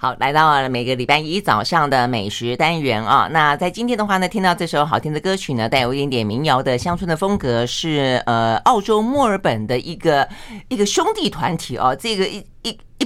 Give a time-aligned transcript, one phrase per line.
[0.00, 3.28] 好，来到了每个礼拜一早上的美食单元啊。
[3.32, 10.28] 那在今天的话呢，听到这首好听的歌曲呢，带有一点点民谣的乡村的风格，是呃澳洲墨尔本的一个
[10.68, 12.24] 一个兄弟团体哦，这个。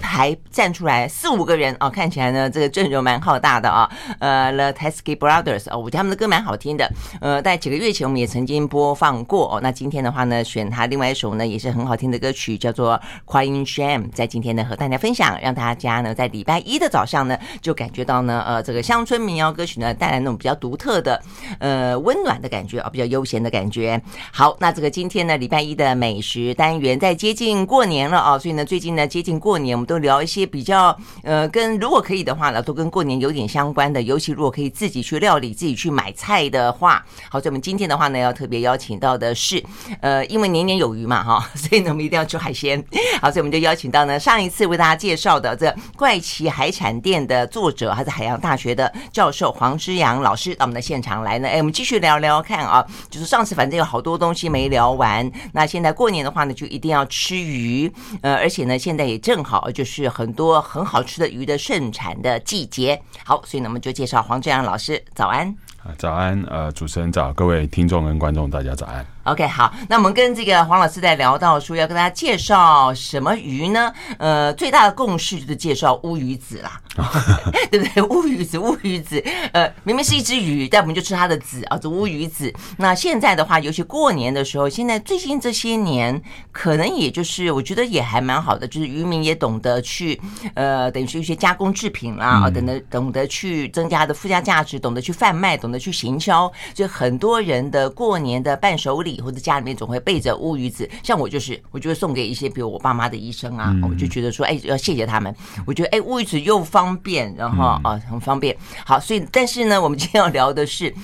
[0.02, 3.88] 排站出来四五个人哦，看起来呢这个阵容蛮浩大的啊。
[4.18, 6.90] 呃，The Teskey Brothers 哦，我觉得他们的歌蛮好听的。
[7.20, 9.60] 呃，在几个月前我们也曾经播放过哦。
[9.62, 21.22] 那今天的话呢，选他另外一首呢也是很好听的歌曲，叫做 Crying Shame，在今天呢和大家分享，让大家呢在礼拜一的早上呢就感觉到呢呃这个乡村民谣歌曲呢带来那种比较独特的
[21.60, 24.00] 呃温暖的感觉啊，比较悠闲的感觉。
[24.32, 29.72] 好，那这个今天呢礼拜一的美食单元在接近过年了啊，所以呢最近呢接近过年。
[29.72, 34.00] 我们都聊一些比较呃，跟如果可以的话呢，都跟过年有点相关的。
[34.00, 39.62] 尤其如果可以自己去料理、自己去买菜的话，好，所以我们今天的话呢，要特别邀请到的是，
[40.00, 42.82] 呃，因为年年有余嘛，哈，所以呢，我们一定要吃海鲜。
[43.20, 51.48] 好，所以我们就邀请到呢，上一次为大家介绍的这怪奇海产店的作者，还是海洋大学的教授黄之阳老师到我们的现场来呢。
[51.48, 59.70] 哎，我们继续聊聊看啊，就是上次反正有好多东西没聊完，那现在过年的话呢，就一定要吃鱼，呃，而且呢，现在也正好。
[59.72, 65.54] 就是很多很好吃的鱼的盛产的季节，好，所以呢，我们就介绍黄志阳老师，早安。
[65.98, 69.04] 早安，呃，主持人早，各位听众跟观众，大家早安。
[69.24, 73.92] OK，好，那我们跟这个黄老师在聊到说要跟大家介绍什么鱼呢？
[74.18, 76.80] 呃，最大的共识就是介绍乌鱼子啦，
[77.70, 78.02] 对不对？
[78.02, 82.52] 乌鱼子，乌鱼子，呃，明明是一只鱼，但我们就吃它的子啊，这乌鱼子。
[82.76, 86.20] 那现在的话，尤其过年的时候，现在最近这些年，
[86.52, 90.20] 可能也就是我觉得也还蛮好的，就是渔民也懂得去，
[90.54, 95.72] 呃，等于是一些加工制品啦，啊，等得懂得去增加的附加价值，懂得去贩卖，懂。
[95.72, 100.88] 得去行销，就很多人的过年的伴手礼，或者家里面总会备着乌鱼子。
[101.02, 105.34] 像我就是，我就会送给一些，比如我爸妈的医生啊，我就觉得说，哎，要谢谢他们。
[105.66, 108.56] 我觉得，哎，乌鱼子又方便，然后啊，很方便。
[108.86, 110.94] 好，所以，但是呢，我们今天要聊的是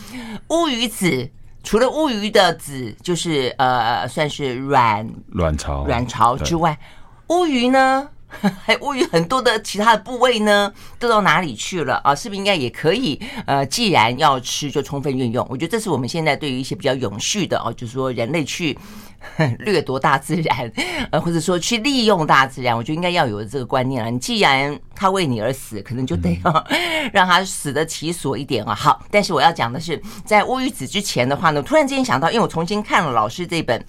[0.48, 1.28] 乌鱼子，
[1.62, 6.78] 除了乌鱼的子，就是呃，算是卵卵巢卵巢之外，
[7.28, 8.08] 乌鱼呢？
[8.64, 12.14] 还乌鱼很多的其他的部位呢，都到哪里去了啊？
[12.14, 13.20] 是不是应该也可以？
[13.46, 15.46] 呃，既然要吃，就充分运用。
[15.50, 18.78] 我觉得这是我们现在对于一些比较永续的哦，就是说人类去
[19.60, 20.70] 掠夺大自然，
[21.10, 24.10] 呃，或者说去利用大自然，我觉得应该要有这个观念了。
[24.10, 26.66] 你既然他为你而死，可能就得要
[27.12, 28.74] 让他死得其所一点啊。
[28.74, 33.84] 好，但是我要讲的是，在乌鱼子之前的话呢，突然之间想到，因为我重新看了老师这本。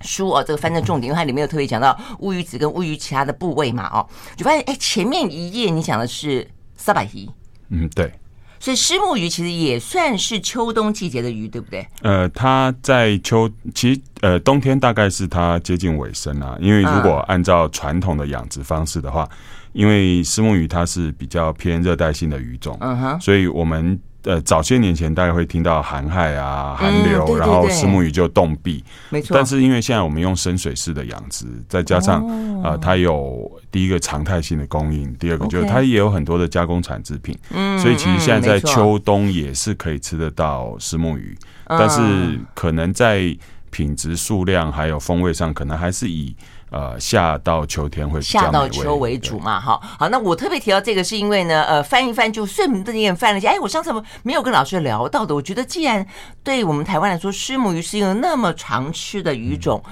[0.00, 4.06] 书哦，这个翻正重点，因为它里面有特别讲到乌鱼子跟乌鱼其他的部位嘛，哦，
[4.36, 6.46] 就发现哎，前面一页你讲的是
[6.76, 7.28] 萨巴鱼，
[7.68, 8.12] 嗯，对，
[8.58, 11.86] 所以虱目鱼其实也算是秋冬季节的鱼，对不对？
[12.02, 19.36] 呃，它在秋，其实呃冬天大概是它接近尾声啊，因为如果按照传统的养殖方式的话，嗯、
[19.72, 24.00] 因为虱目鱼它是比较偏热带性的鱼种，嗯哼，所以我们。
[24.24, 28.82] 呃，早些年前大家会听到寒害啊、寒流，嗯、对对对，然后石目鱼就冻毙。
[29.08, 29.34] 没错。
[29.34, 37.36] 但是因为现在我们用深水式的养殖，再加上啊、哦呃，它有第一个常态性的供应，第二个就是它也有很多的加工产制品。
[37.50, 37.78] 嗯。
[37.78, 43.36] 所以其实现在在秋冬也是可以吃得到石目鱼，嗯、但是可能在
[43.70, 46.36] 品质、数量还有风味上，可能还是以。
[46.70, 53.92] 呃，夏到秋天会夏到秋为主嘛，哈，好，那我特别提到这个是因为呢，呃，翻一翻就顺便也翻了一下，哎，我上次
[54.22, 56.06] 没有跟老师聊到的，我觉得既然
[56.44, 59.82] 对我们台湾来说，虱目鱼是一个那么常吃的鱼种，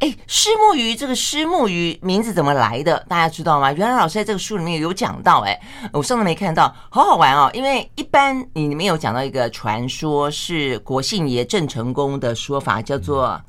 [0.00, 2.98] 哎、嗯，虱目鱼这个虱目鱼名字怎么来的？
[3.08, 3.72] 大家知道吗？
[3.72, 5.56] 原来老师在这个书里面有讲到，哎，
[5.92, 13.40] 我上次没看到，好好玩哦，因为一般你里面有讲到一个传说，是国姓爷郑成功的说法，叫做。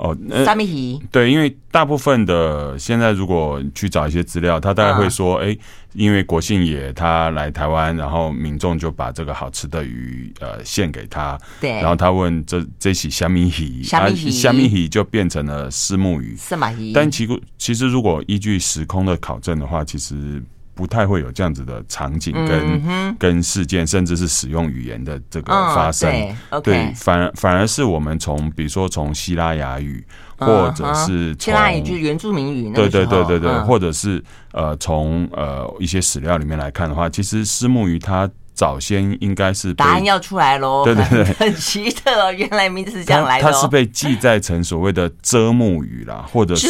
[0.00, 0.16] 哦，
[0.46, 5.58] 虾米鱼对，因为大部分的现在如果去找一些资料，他大概会说，哎、嗯，
[5.92, 16.74] 因为国姓爷他来台湾，然后民众就把这个好吃的鱼呃献给他，对，然后他问这这起虾米鱼，虾米鱼，虾米鱼就变成了虱目鱼，是吗？
[16.94, 20.42] 但其实其实如果依据时空的考证的话，其实。
[20.80, 26.10] 不太会有这样子的场景跟、嗯、跟事件，甚至是使用语言的这个发生。
[26.48, 30.02] 哦、对反而反而是我们从比如说从希腊雅语，
[30.38, 38.26] 或者是希腊语就是原住民语，对对对对对，嗯、或者是呃从呃一些史料里面来看的话，其实思慕鱼它。
[38.54, 43.50] 早先应该是答案要出来喽，对对对，很奇特哦，原来名字是这样来的。
[43.50, 46.68] 它是被记载成所谓的遮目鱼啦， 或者是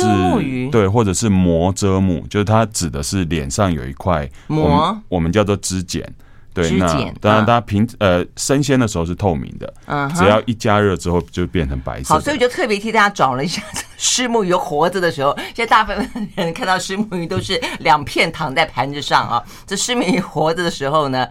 [0.70, 6.08] 对，或者是膜遮目，就是它指的是脸上有一块膜，我们叫做脂茧，
[6.52, 12.14] 对，那当然它平呃生鲜的时候是透明的，嗯，只要一加热之后就变成白色。
[12.14, 13.62] 好，所以我就特别替大家找了一下
[13.96, 19.42] 虱目鱼活着的时候，现在大部分人看到虱目鱼都是两片躺在盘子上啊。
[19.64, 21.24] 这虱目鱼活着的时候呢，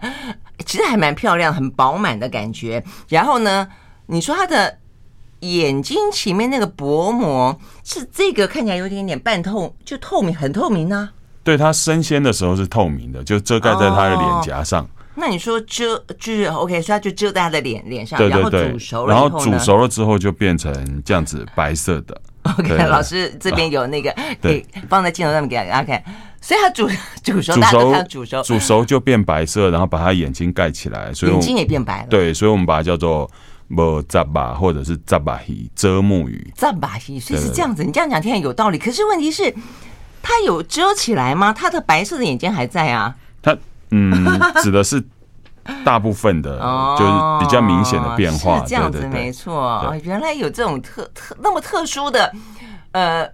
[0.64, 2.82] 其实还蛮漂亮，很饱满的感觉。
[3.08, 3.68] 然后呢，
[4.06, 4.78] 你说它的
[5.40, 11.12] 眼睛前面那个薄膜是这个看起来有点点半透，就透明，很透明呢、啊。
[11.42, 14.82] 对，它生鲜的时候是透明的，就遮盖在它的脸颊上。
[14.84, 14.88] 哦、
[15.20, 22.20] 那你说遮就是 OK，所以它就遮在它的脸脸上，对对对，然后煮熟了，然后煮熟了之后就变成这样子白色的。
[22.58, 26.02] OK，老师这边有那个可以放在镜头上面给大家看。
[26.40, 26.88] 所以它煮
[27.22, 32.06] 煮熟，煮熟煮熟煮熟就变白色，然后把它眼睛盖起来，所以眼睛也变白了。
[32.08, 33.30] 对，所以我们把它叫做
[33.68, 36.50] 无杂巴或者是扎巴鱼遮目鱼。
[36.56, 37.84] 扎巴鱼，所以是这样子。
[37.84, 39.54] 你这样讲听起来有道理，可是问题是。
[40.22, 41.50] 它有遮起来吗？
[41.50, 43.16] 它的白色的眼睛还在啊。
[43.90, 45.02] 它嗯，指的是
[45.84, 46.58] 大部分的，
[46.98, 48.60] 就是比较明显的变化。
[48.60, 49.94] 是这样子，没错。
[50.04, 52.32] 原来有这种特特那么特殊的，
[52.92, 53.28] 呃。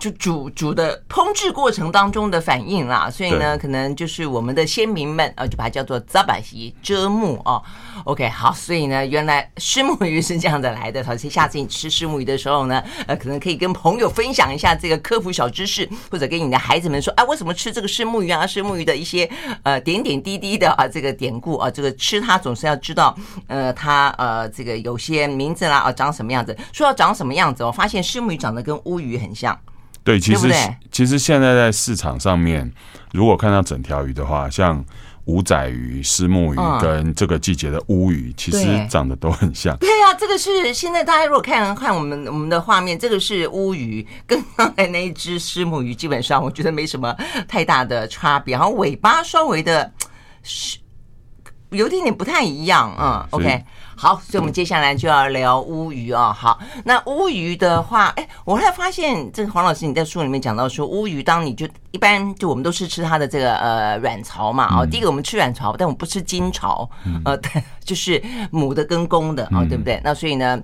[0.00, 7.62] 就煮煮的烹制过程当中的反应啦，所以呢，可能就是我们的先民们啊，就把它叫做扎巴西遮目哦。
[8.04, 11.04] OK，好，所以呢，原来虱目鱼是这样的来的。
[11.04, 18.46] 好，下次你吃虱目鱼的时候呢，呃，可能可以跟朋友分享一下这个科普小知识，或者跟你的孩子们说，啊，为什么吃这个虱目鱼啊？
[18.46, 19.30] 虱目鱼的一些
[19.64, 23.14] 呃点点滴滴的啊，这个典故啊，这个吃它总是要知道，
[23.48, 26.56] 呃，它呃这个有些名字啦啊，长什么样子？
[26.72, 29.58] 说要长什么样子，我发现虱目鱼长得跟乌鱼很像。
[30.10, 30.52] 对，其实
[30.90, 32.70] 其实现在在市场上面，
[33.12, 34.84] 如果看到整条鱼的话，像
[35.26, 39.76] 五仔鱼、虱目鱼跟这个季节的乌鱼，其实长得都很像。
[39.76, 47.14] 对呀，这个是现在大家如果看看我们我们的画面，这个是乌鱼，跟刚才那一只虱目鱼基本上我觉得没什么
[47.46, 49.92] 太大的差别，然后尾巴稍微的
[50.42, 50.78] 是
[51.70, 53.64] 有点点不太一样，嗯，OK。
[53.96, 56.32] 好，所以我们接下来就要聊乌鱼啊。
[56.32, 64.80] 好，那乌鱼的话，哎，我后来发现这个黄老师你在书里面讲到说，乌鱼当你就一般就我们都是吃它的这个呃卵巢嘛。
[64.80, 66.88] 哦，第一个我们吃卵巢，但我们不吃精巢，
[67.26, 70.00] 呃，对， 就是母的跟公的啊，对不对？
[70.02, 70.60] 那所以呢。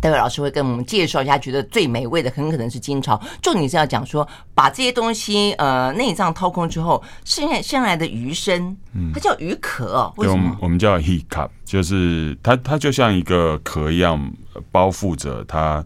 [0.00, 3.20] 待会老师会跟我们介绍一下，觉得最美味的很可能是精巢。
[3.42, 8.76] 重点是要讲说，把这些东西呃内脏掏空之后，剩下剩下来的鱼身，
[9.12, 10.56] 它叫鱼壳，为什么？
[10.60, 14.32] 我们叫 heat cup，就是它它就像一个壳一样
[14.70, 15.84] 包覆着它。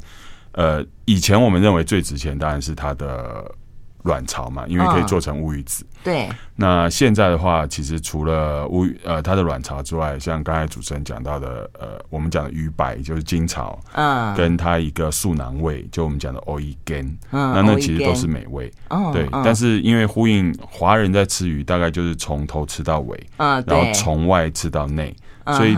[0.52, 3.54] 呃，以前我们认为最值钱当然是它的。
[4.02, 5.84] 卵巢嘛，因为可以做成乌鱼子。
[5.84, 6.28] 哦、对。
[6.56, 18.72] 那现在的话，其实除了乌鱼呃它的卵巢之外，像刚才主持人讲到的呃，我们讲的鱼白就是金草，嗯，跟它一个素囊味，就我们讲的 o e g a n 嗯，那那其实都是美味。
[18.90, 19.10] 哦。
[19.12, 19.28] 对。
[19.32, 25.14] 嗯、但是因为呼应华人在吃鱼，大概就是从头吃到尾，嗯，然后从外吃到内，
[25.44, 25.76] 嗯、所以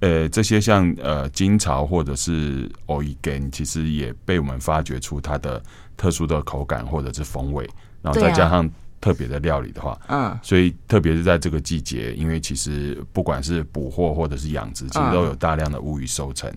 [0.00, 5.62] 呃这些像呃金朝或者是 o i g a n 其实也被我们发掘出它的。
[5.96, 7.68] 特殊的口感或者是风味，
[8.02, 8.68] 然后再加上
[9.00, 16.52] 特别的料理的话，嗯，所以特别是在这个季节，因为其实不管是捕获或者是养殖，其实都有大量的乌鱼收成，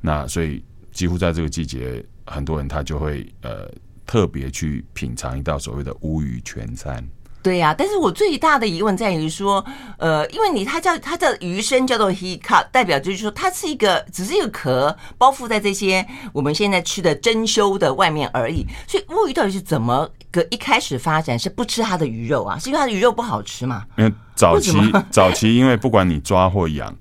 [0.00, 0.62] 那所以
[0.92, 3.70] 几乎在这个季节，很多人他就会呃
[4.06, 7.02] 特别去品尝一道所谓的乌鱼全餐。
[7.46, 9.64] 对呀、啊，但是我最大的疑问在于说，
[9.98, 18.66] 呃，因为你它叫它的鱼身叫做 he cut，代表就是说它是一个只是一个壳包覆在这些我们现在吃的珍馐的外面而已。
[18.88, 22.58] 所以乌鱼到底是怎么个一开始发展是不吃它的鱼肉啊？
[22.58, 23.84] 是因为它的鱼肉不好吃嘛？
[23.96, 24.72] 因为早期
[25.12, 26.92] 早期因为不管你抓或养。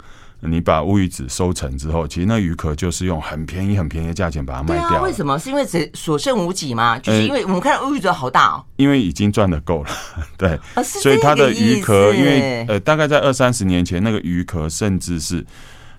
[0.50, 5.02] 你把乌鱼子收成之后，其实那鱼壳就是用很便宜、很便宜的价钱把它卖掉。
[5.02, 5.38] 为什么？
[5.40, 6.98] 是因为只所剩无几吗？
[7.00, 8.64] 就是因为我们看到乌鱼子好大哦。
[8.78, 9.90] 因为已经赚的够了，
[10.38, 15.46] 对，所以它的鱼壳，因为呃，大概在二三十年前，那个鱼壳甚至是。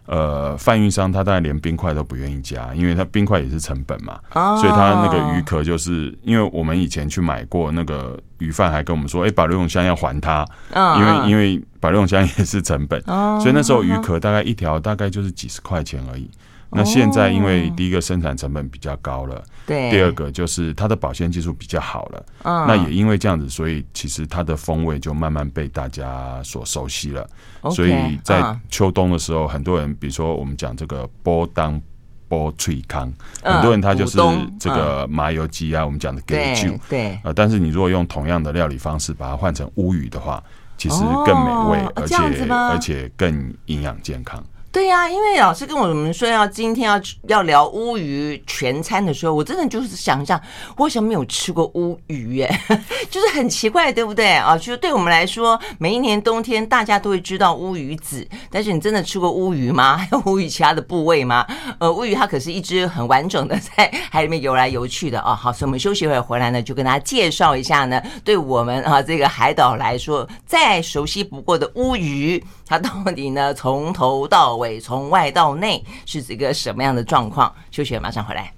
[0.07, 4.59] 呃，贩运商他大概连冰块都不愿意加，因为他冰块也是成本嘛，oh.
[4.61, 10.99] 所以他那个鱼壳就是，因为我们以前去买过那个鱼贩还跟我们说，哎、欸，保留永香要还他，oh.
[10.99, 13.41] 因为因为保留永香也是成本，oh.
[13.41, 16.31] 所以那时候鱼壳大概一条大概就是几十块钱而已。
[16.71, 27.27] 那现在因为第一个生产成本比较高了，对，第二个就是它的保鲜技术比较好了，嗯，那也因为这样子，所以其实它的风味就慢慢被大家所熟悉了。
[27.71, 31.81] 所以在秋冬的时候，很多人比如说我们讲这个波当
[32.29, 34.19] 波脆康，很多人他就是
[34.59, 40.43] 这个麻油鸡啊，我们讲的给酒，对，呃，但是你如果用同样的料理方式把它换成乌鱼的话，
[40.77, 42.17] 其实更美味，而且
[42.51, 44.45] 而且更营养健康。
[44.77, 50.39] 对呀、因为老师跟我们说要今天要要聊乌鱼全餐的时候，我真的就是想一下，
[50.77, 52.61] 我为什么没有吃过乌鱼耶？
[53.11, 54.55] 就是很奇怪，对不对啊？
[54.59, 59.97] 就是对我们来说，每一年冬天大家都会知道乌鱼子，但是你真的吃过乌鱼吗？
[59.97, 61.47] 还有乌鱼其他的部位吗？
[61.81, 65.35] 呃，乌鱼它可是一只很完整的在海里面游来游去的啊。
[65.35, 74.81] 好，所以我们休息会回来呢，就跟大家介绍一下呢，对我们啊这个海岛来说再熟悉不过的乌鱼，他到底呢从头到尾。
[74.81, 77.55] 从外到内是一个什么样的状况？
[77.71, 78.53] 休息，马上回来。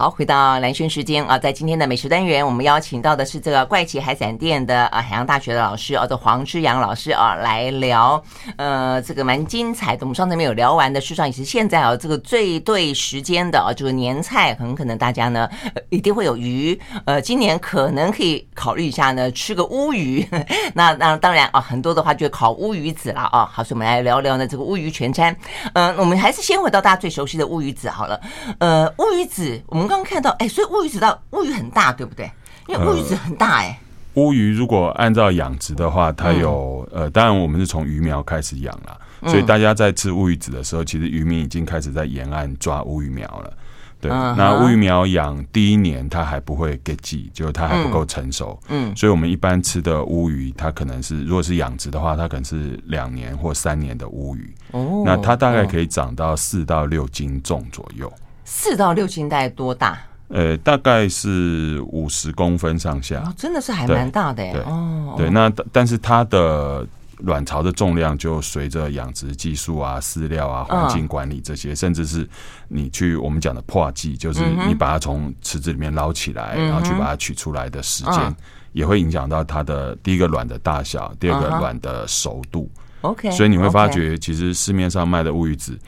[0.00, 8.24] 好，回到蓝轩时间啊，在今天的美食单元，我们邀请到的是这个怪奇海产店的啊海洋大学的老师啊，的黄之阳老师啊，来聊
[8.56, 10.00] 呃这个蛮精彩的。
[10.00, 15.46] 我们上次没有聊完的，事实上也是现在啊这个最对时间的啊这个年菜，很可能大家呢
[15.90, 20.26] 一定会有鱼，呃，今年可能可以考虑一下呢吃个乌鱼。
[20.72, 23.46] 那那当然啊，很多的话就烤乌鱼子了啊。
[23.52, 25.36] 好，所以我们来聊聊呢这个乌鱼全餐。
[25.74, 28.18] 嗯、我们还是先回到大家最熟悉的乌鱼子好了。
[28.60, 29.89] 呃，乌鱼子我们。
[29.90, 32.30] 刚刚看到，哎，所以乌鱼子到乌鱼很大，对不对？
[32.68, 33.76] 因为乌鱼子很大，哎、
[34.14, 34.22] 呃。
[34.22, 38.96] 乌鱼如果按照养殖的话，它有、嗯、呃，当然我们是从鱼苗开始养了，
[39.28, 43.52] 所以大家在吃乌鱼子的时候，其实渔民已经开始在沿岸抓乌鱼苗了。
[44.00, 48.56] 对，嗯、那乌鱼苗养第一年它还不会给季，就是它还不够成熟。
[48.68, 54.54] 嗯，所以我们一般吃的乌鱼，它可能是如果是养殖的话，它可能是两年或三年的乌鱼。
[54.70, 58.12] 哦，那它大概可以长到四到六斤重左右。
[58.52, 59.96] 四到六斤大概多大？
[60.26, 63.20] 呃，大概是五十公分上下。
[63.20, 64.52] 哦，真的是还蛮大的耶。
[64.52, 66.84] 对，哦，对，那但是它的
[67.18, 72.28] 卵巢的重量就随着养殖技术啊、饲料啊、环境管理这些，嗯、甚至是
[72.66, 78.36] 你去我们讲的破季，就是你把它从池子里面捞起来，嗯、然后去把它取出来的时间，嗯、
[78.72, 82.68] 也会影响到它的第一个卵的大小，第二个卵的熟度。
[83.02, 85.78] OK，、嗯、所以你会发觉，其实市面上卖的乌鱼子。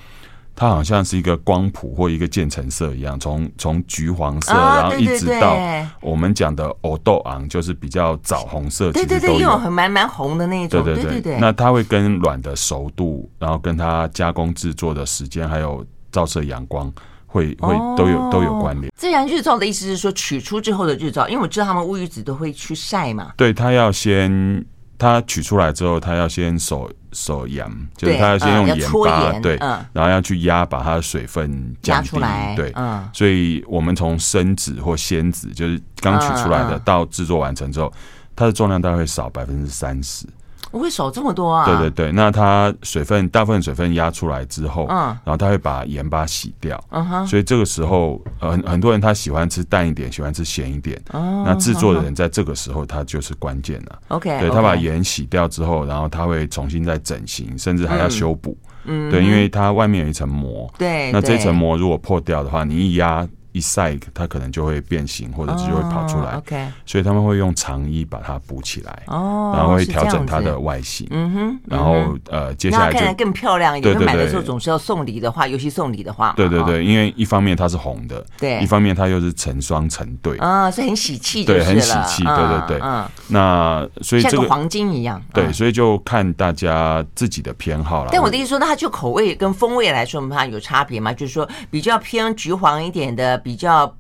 [0.63, 5.57] 它好像是一个光谱或一个渐层色一样，从从橘黄色，然后一直到
[6.01, 11.41] 我们讲的黑豆昂，就是比较枣红色，对对对，有很蛮蛮红的那种，对对对对。
[11.41, 16.89] 那它会跟卵的熟度，然后跟它加工制作的时间，还有照射阳光，
[17.27, 18.93] 会会都有都有关联。
[18.97, 23.33] 自然日照的意思是说取出之后的日照，因为我知道他们乌鱼子都会去晒嘛。
[23.37, 24.65] 对，它要先。
[25.03, 29.57] 它取出来之后，它要先手手盐，就是它要先用盐巴，对，
[29.93, 32.21] 然后要去压，把它的水分降低，
[32.55, 32.73] 对，
[33.13, 37.93] 所以我们从生子或鲜子，就是刚取出来的，到制作完成之后，
[38.37, 40.25] 它的重量大概会少百分之三十。
[40.73, 41.65] 我会少这么多啊？
[41.67, 63.29] 对对对，那它水分大部分水分压出来之后，嗯，然后它会把盐巴洗掉，嗯哼，所以这个时候，呃，很多人他喜欢吃淡一点，喜欢吃咸一点，哦，那制作的人在这个时候他就是关键了，OK，对，他把盐洗掉之后，然后他会重新再整形，甚至还要修补，嗯，对，因为它外面有一层膜，对，那这层膜如果破掉的话，你一压。
[63.53, 66.33] 一晒，它可能就会变形，或者是就会跑出来。
[66.33, 69.03] Oh, OK，所以他们会用长衣把它补起来。
[69.07, 71.07] 哦，然后会调整它的外形。
[71.11, 73.95] 嗯哼，然后呃，接下来就更漂亮一点。
[73.95, 76.33] 对对对，买的时候总是要送礼的话，尤其送礼的话。
[76.37, 80.39] 对对对，因为一方面它是红的，对，一方面它又是成双成对。
[80.39, 82.25] 啊，所以很喜气，对，很喜气。
[82.25, 83.07] 对对对，嗯。
[83.29, 85.23] 那所以这个黄金一样。
[85.35, 88.11] 对，所以就看大家自己的偏好了。
[88.13, 91.13] 但我的意思说，那它就口味跟风味来说，我们怕有差别吗？
[91.13, 93.42] 就是说比较偏橘黄一点的。
[93.43, 93.97] 比较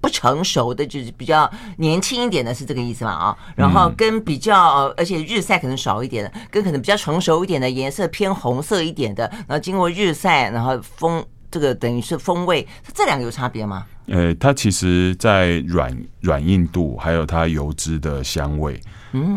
[0.00, 3.10] 不成熟的，就是比较年轻一点的，是这个意思嘛？
[3.12, 13.86] 啊，然后跟比较，而且日晒可能少一点的，跟可能比较成熟一点的，颜色偏红色一点的，然后经过日晒，然后风这个等于是风味，这两个有差别吗？
[14.06, 18.78] 呃，它其实在软软硬度，还有它油脂的香味。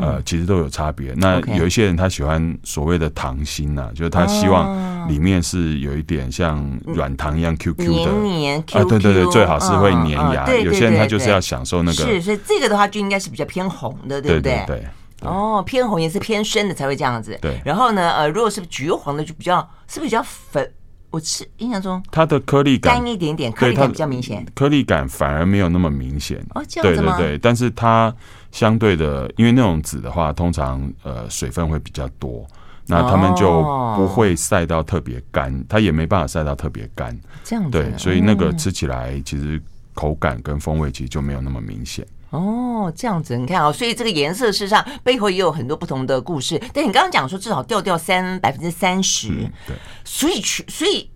[0.01, 1.13] 呃，其实都有差别。
[1.15, 10.51] 那有一些人他喜欢所谓的糖心呐，就是他希望里面是有一点像软糖一样 Q Q 的，黏黏啊，对对对，最好是会粘牙。
[10.57, 14.63] 有些人他就是要享受那个，是，所以这个的话就应该是比较偏红的，对不对？
[14.65, 14.83] 对。
[15.21, 17.37] 哦，偏红颜色偏深的才会这样子。
[17.41, 17.59] 对。
[17.65, 20.71] 然后呢，呃，如果是橘黄的就比较是比较粉。
[21.09, 26.45] 我吃印象中它的颗粒感干一点点，颗粒感比较明显，颗粒感反而没有那么明显。
[26.53, 27.15] 哦，这样子吗？
[27.17, 28.13] 对对对，但是它。
[28.51, 32.45] 相对的，因为那种籽的话，通常呃水分会比较多，
[32.87, 33.61] 那他们就
[33.95, 37.17] 不会晒到特别干，它也没办法晒到特别干。
[37.43, 39.61] 这样子，对，所以那个吃起来其实
[39.93, 42.07] 口感跟风味其实就没有那么明显。
[42.29, 46.59] 哦，这样子，你看啊，所以这个颜色事实上背后也有很多不同的故事。
[46.73, 49.27] 但你刚刚讲说至少掉掉三百分之三十，
[49.67, 51.09] 对，所以去所以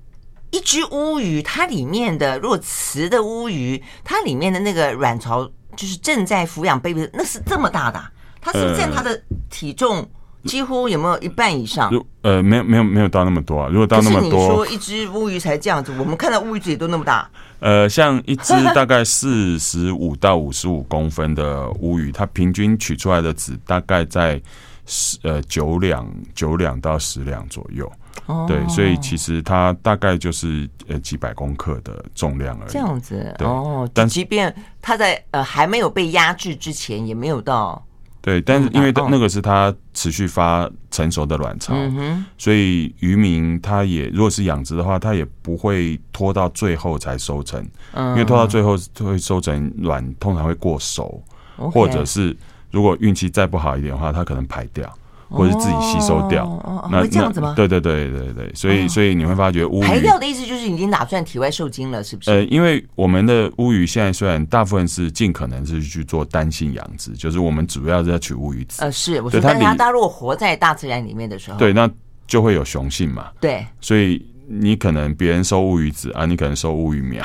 [0.51, 5.49] 一只乌鱼它里面的如果雌的乌鱼，它里面的那个卵巢。
[5.81, 7.99] 就是正在抚养 baby 的，那是这么大的，
[8.39, 9.19] 他是不是占他的
[9.49, 10.07] 体重
[10.43, 11.91] 几乎有没有一半以上？
[12.21, 13.67] 呃，没有没有没有到那么多啊。
[13.67, 17.27] 如果到那么多，你说一只乌鱼才这样子，我们看到乌鱼嘴都那么大。
[17.61, 24.39] 呃，像一只大概四十五到五十五公分的乌鱼，它平均取出来的籽大概在
[24.85, 27.91] 十呃九两九两到十两左右。
[28.25, 32.71] 哦，对，所以其实它大概就是呃几百公克的重量而已。
[32.71, 37.83] 这样子，哦，但即便它在呃还没有被压制之前，也没有到。
[38.23, 51.19] 对，但是因为那个是它持续发成熟的卵巢，嗯、所以渔民他也如果是养殖的话，他也不会拖到最后才收成，嗯、因为拖到最后会收成卵通常会过熟，
[51.57, 52.37] 嗯、或者是
[52.69, 54.87] 如果运气再不好一点的话，它可能排掉。
[55.31, 57.53] 或者是自己吸收掉，哦、那会这样子吗？
[57.55, 62.31] 对对对对对，所以所以你会发觉乌鱼排掉的意思就是已经打算体外受精了，是不是？
[62.31, 68.83] 呃，因为我们的乌鱼现在虽然大部分是尽可能是去做单性养殖，就是我们主要是要取乌鱼子。
[68.83, 71.89] 呃，是，我说大家大家如果活在大自然里面的时候，对，那
[72.27, 73.29] 就会有雄性嘛。
[73.39, 77.23] 对，所以你可能别人收乌鱼子啊，你可能收乌鱼苗。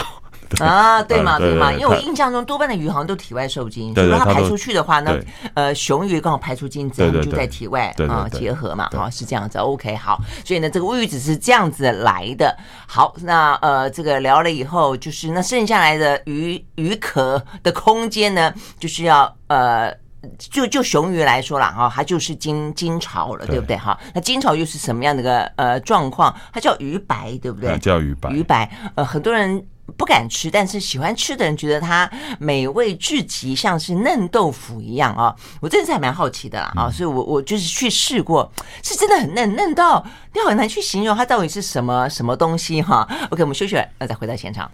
[0.61, 5.19] 啊，对嘛对嘛，因为我印象中多半的鱼好像都体外受精，所以它排出去的话呢，
[5.55, 9.59] 呃，雄鱼刚好排出精子，就在体外啊结合嘛，啊是这样子。
[9.59, 12.57] OK，好，所以呢，这个乌鱼子是这样子来的。
[12.87, 19.93] 好，那呃，这个聊了以后，就是那剩下来的鱼鱼壳的空间呢，就是要呃，
[20.39, 23.99] 就就雄鱼来说了哈，它就是金金巢了，对不对哈？
[24.15, 26.35] 那金巢又是什么样的个呃状况？
[26.53, 27.77] 它叫鱼白，对不对？
[27.79, 28.71] 叫鱼白，鱼白。
[28.95, 29.65] 呃，很多人。
[29.97, 35.35] 不敢吃，但是喜欢吃的人觉得它美味至极，像是嫩豆腐一样啊！
[35.61, 38.51] 我真的是还蛮好奇的啦啊，所以我我就是去试过，
[38.83, 43.09] 是真的很嫩，嫩到你很难去形容它到底是什么什么东西哈。
[43.31, 44.71] OK，我们休息了，那再回到现场。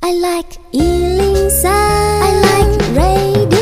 [0.00, 3.61] I like 103, I like radio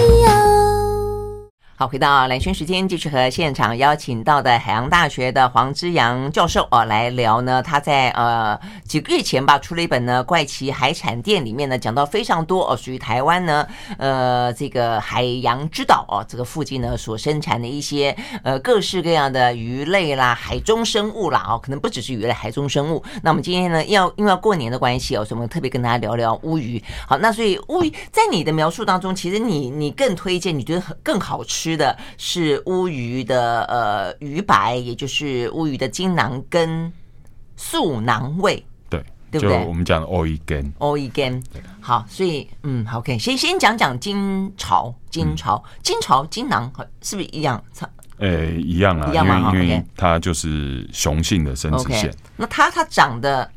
[1.80, 7.62] 好，回到蓝轩时间，继续和现场邀请到的海洋大学的黄之阳教授哦来聊呢。
[7.62, 23.02] 他在呃几个月前吧出了一本呢《怪奇海产店》，里面呢讲到非常多哦，属于台湾呢呃这个海洋之岛哦这个附近呢所生产的一些呃各式各样的鱼类啦、海中生物啦哦，可能不只是鱼类、海中生物。
[23.22, 26.84] 那我们今天呢要因为要过年的关系哦，所以我们特别跟大家聊聊乌鱼。
[27.08, 31.69] 好，那所以乌鱼在你的描述当中，其实你你更推荐你觉得更好吃。
[31.70, 36.92] 吃的是乌鱼的呃鱼白，也就是乌鱼的精囊跟
[37.56, 39.64] 素囊胃，对，对不对？
[39.66, 41.40] 我们讲的 OE 根，OE 根，
[41.80, 46.70] 好，所以嗯，OK，先先讲讲精巢，精巢，精巢，精囊，
[47.02, 47.62] 是不是一样？
[47.72, 49.16] 差，呃，一样啊，一？
[49.16, 52.12] 因为因为它就是雄性的生殖腺。
[52.36, 53.48] 那它它长得，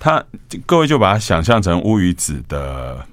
[0.00, 0.24] 它
[0.64, 3.06] 各位就把它想象成乌鱼子的。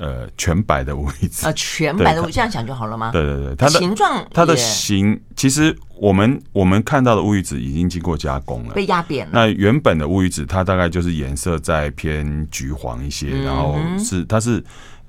[0.00, 3.10] 呃，全白的乌鱼子，啊，全白的乌鱼，这样想就好了吗？
[3.12, 9.32] 对对对，它的形状，它的形，其实我们我们看到的乌鱼子已经经过加工了，被压扁了。
[9.34, 14.64] 那原本的乌鱼子，它大概就是颜色在偏橘黄一些，然后是它是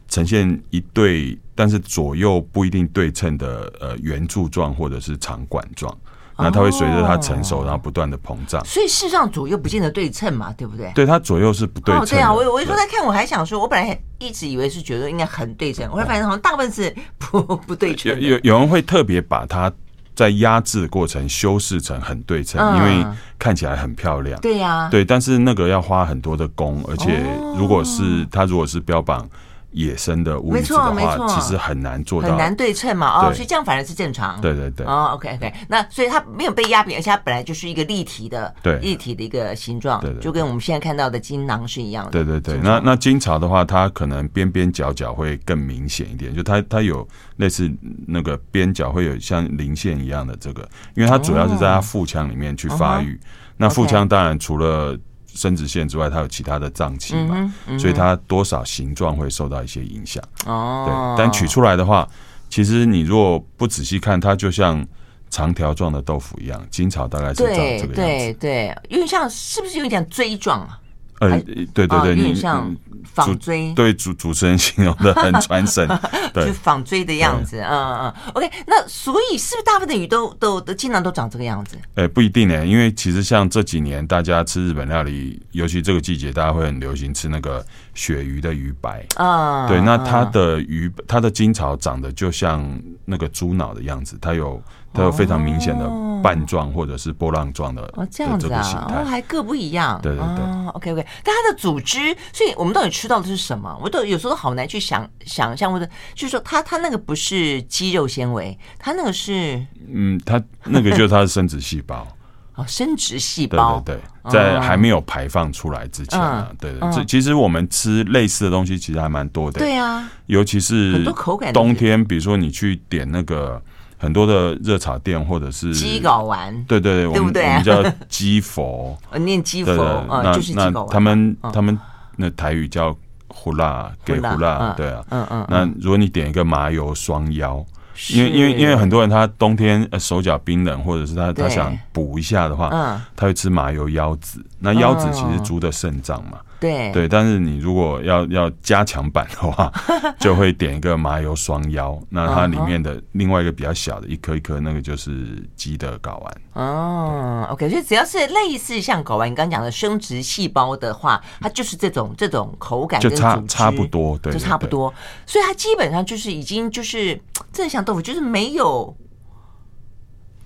[0.10, 5.98] 呈现一对，但是左右不一定对称的呃圆柱状或者是长管状。
[6.42, 8.64] 那它会随着它成熟，然后不断的膨胀。
[8.66, 10.92] 所以事实上左右不见得对称嘛，对不对？
[10.96, 12.06] 对，它左右是不对称。
[12.06, 18.20] 对啊，我我一说在看，我还想说，我本来一直以为是觉得应该很对称，我会发现好像大部分是不不对称。
[18.20, 19.72] 有有人会特别把它
[20.16, 23.06] 在压制的过程修饰成很对称，因为
[23.40, 24.40] 看起来很漂亮。
[24.42, 27.24] 对呀，对，但是那个要花很多的工，而且
[27.58, 29.28] 如果是它如果是标榜。
[29.72, 33.28] 野生的乌鱼子的话，其实很难做到，很难对称嘛。
[33.28, 34.40] 哦，所以这样反而是正常。
[34.42, 34.86] 对对对。
[34.86, 42.12] 哦，OK OK，那所以它没有被压扁，而且它本来就是一个立体的，对，立体的一个形状，对，就跟我们现在看到的金囊是一样的。
[42.12, 42.58] 对对对。
[42.62, 47.08] 那那金巢的话，它可能边边角角会更明显一点，就它它有
[47.38, 47.72] 类似
[48.08, 53.20] 那个边角会有像鳞线一样的这个，因为它主要是在它腹腔里面去发育。
[53.58, 54.98] 那腹腔当然除了
[55.34, 60.24] 生殖腺之外，它有其他的脏器嘛，嗯嗯、所以它多少形状会受到一些影响。
[60.46, 62.08] 哦，对，但取出来的话，
[62.50, 64.86] 其实你如果不仔细看，它就像
[65.30, 67.88] 长条状的豆腐一样，金草大概是长这个样子。
[67.88, 70.78] 对对对，有点像，是不是有点锥状啊？
[71.22, 71.40] 呃，
[71.74, 73.72] 对对对，有点像纺锥。
[73.74, 75.88] 对主主持人形容的很传神，
[76.34, 77.62] 对，就纺锥的样子。
[77.62, 78.14] 嗯嗯。
[78.34, 81.78] OK，那所以是不是大部分的鱼都都都经常都长这个样子？
[81.94, 92.68] 哎，不一定呢，因为其实像这几年大家吃日本料理，尤其这个季节，大家会很流行吃那个鳕鱼的鱼白啊，对，那它的鱼它的金草长得就像
[93.06, 94.60] 那个猪脑的样子，它有
[94.94, 95.90] 它有非常明显的
[96.22, 103.78] 瓣状或者是波浪状的哦，这样子啊，哦，还各不一样，对对对，OK OK，但它的组织，所以我们到底吃到的是什么？
[103.82, 112.08] 我都有时候都好难去想想象，或者就是说它它那个不是肌肉纤维，它那个是嗯，它那个就是它的生殖细胞。
[112.56, 123.60] 哦，生殖细胞，对对对，在还没有排放出来之前啊，嗯、对对，这、嗯、其实我们吃类似的东西其实还蛮多的，对啊，尤其是很多口感，冬天，比如说你去点那个
[124.02, 127.46] 很多的热茶店或者是鸡睾丸，对对对，对不对？
[127.46, 129.74] 我们叫鸡佛， 念鸡佛，
[130.10, 131.78] 那那他们他们
[132.18, 132.94] 那台语叫
[133.28, 137.64] 胡辣，给胡辣，对啊，嗯嗯，那如果你点一个麻油双腰。
[138.10, 144.44] 因为因为因为很多人他冬天手脚冰冷，或者是他他想补一下的话，嗯，他会吃麻油腰子。
[144.58, 146.40] 那腰子其实猪的肾脏嘛。
[146.62, 149.74] 对对，但是你如果要要加强版的话，
[150.22, 152.00] 就会点一个麻油双腰。
[152.10, 156.38] 那它里面的另外一个比较小的一颗一颗，那个就是鸡的睾丸。
[156.54, 164.94] 哦，OK，所以只要是类似像睾丸，你刚刚讲的生殖细胞的话，它就是这种这种口感，就差差不多，对，就差不多。
[165.26, 167.20] 所以它基本上就是已经就是
[167.52, 168.96] 正像豆腐，就是没有。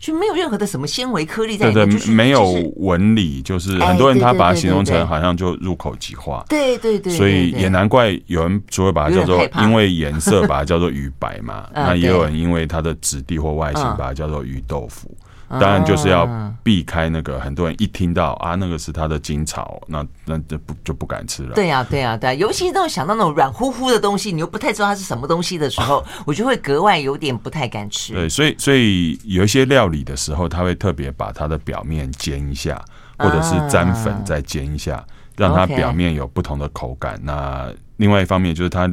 [0.05, 15.09] 就没有任何的什么纤维颗粒在里面，对对，没有纹理，就是很多人他把它形容成好像就入口即化，对对对，所以也难怪有人就会把它叫做，因为颜色把它叫做鱼白嘛， 那也有人因为它的质地或外形把它叫做鱼豆腐。
[15.47, 16.27] 当然就是要
[16.63, 21.53] 避开那个，很多人一听到啊，那个是它的精草，那那就不就不敢吃了。
[21.53, 28.13] 对呀、啊，对呀、啊，对、啊，尤其是那种想到那种软乎乎的东西，你又不太知道它是什么东西的时候， 我就会格外有点不太敢吃。
[28.13, 32.83] 对，所以所以有一些料理的时候，他会特别把它的表面煎一下，
[33.19, 35.05] 或者是沾粉再煎一下，
[35.37, 37.19] 让它表面有不同的口感。
[37.23, 38.91] 那另外一方面就是它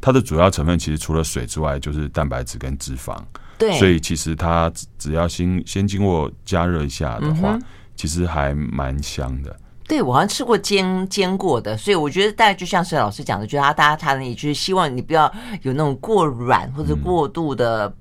[0.00, 3.16] 它的主要成分其实除了水之外，就是蛋白质跟脂肪。
[3.58, 7.62] 对，所以其实它只要先先经过加热一下的话，嗯、
[7.96, 9.54] 其实还蛮香的。
[9.86, 17.92] 对，我好像吃过煎煎过的，所以我觉得大概就像是老师讲的，就是他大家他也就是希望你不要有那种过软或者过度的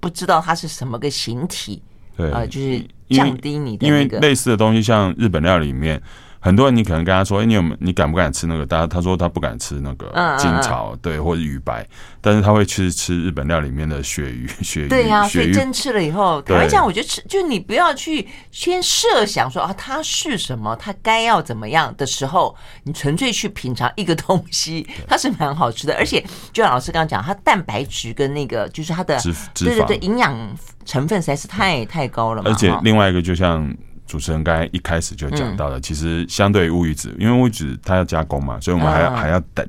[0.00, 1.82] 不知道它是什么个形体，
[2.16, 6.00] 对呃，就是降低你的、那个、因为类似的东西，像日本料理里面。
[6.44, 8.66] 很多人你可能跟他说，哎、欸，你有没你敢不敢吃那个？
[8.66, 11.88] 大家他说他不敢吃那个金草，嗯嗯嗯对，或者鱼白，
[12.20, 14.88] 但是他会去吃日本料理里面的鳕鱼，鳕鱼。
[14.88, 29.18] 对呀、啊，所以真吃了以后，坦白讲，我觉得吃，就你不要去先设想说啊，它是什么，它该要怎么样的时候，你纯粹去品尝一个东西，它是蛮好吃的，而且就像老师刚刚讲，它蛋白质跟那个就是它的
[29.54, 30.36] 对对对营养
[30.84, 32.50] 成分实在是太太高了嘛。
[32.50, 33.74] 而且另外一个就像。
[34.06, 39.66] 主持人刚才一开始就讲到了，其实相对于乌鱼子，因为乌鱼子它要加工嘛，所以我们还要还要等。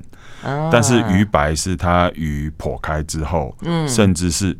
[0.70, 4.56] 但是鱼白是它鱼剖开之后，嗯甚至是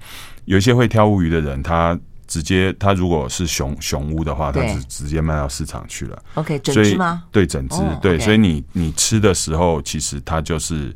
[0.46, 6.18] 有一些会挑乌鱼的人，他直接他如果是雄雄乌的话，他直直接卖到市场去了。
[6.34, 7.22] OK，整只吗？
[7.30, 7.80] 对，整只。
[8.00, 10.94] 对，所以你你吃的时候，其实它就是。